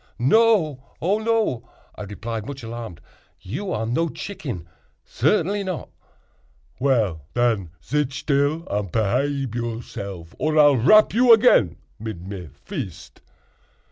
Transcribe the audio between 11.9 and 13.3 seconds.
mid me vist.